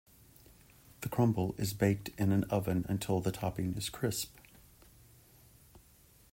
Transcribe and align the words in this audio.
The 1.01 1.09
crumble 1.09 1.53
is 1.59 1.75
baked 1.75 2.09
in 2.17 2.31
an 2.31 2.45
oven 2.45 2.87
until 2.89 3.19
the 3.19 3.31
topping 3.31 3.75
is 3.75 3.87
crisp. 3.87 4.35